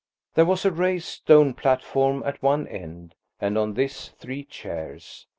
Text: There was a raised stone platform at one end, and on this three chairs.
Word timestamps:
There 0.33 0.45
was 0.45 0.65
a 0.65 0.71
raised 0.71 1.05
stone 1.05 1.53
platform 1.53 2.23
at 2.25 2.41
one 2.41 2.67
end, 2.67 3.13
and 3.39 3.55
on 3.55 3.75
this 3.75 4.09
three 4.09 4.43
chairs. 4.43 5.27